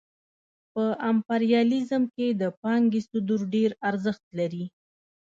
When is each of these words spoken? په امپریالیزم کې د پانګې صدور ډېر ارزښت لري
په 0.73 0.83
امپریالیزم 1.11 2.03
کې 2.15 2.27
د 2.41 2.43
پانګې 2.61 3.01
صدور 3.09 3.41
ډېر 3.55 3.69
ارزښت 3.89 4.25
لري 4.39 4.65